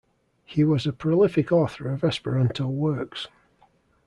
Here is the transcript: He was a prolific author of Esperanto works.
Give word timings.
He 0.45 0.63
was 0.63 0.87
a 0.87 0.93
prolific 0.93 1.51
author 1.51 1.87
of 1.93 2.03
Esperanto 2.03 2.65
works. 2.65 3.27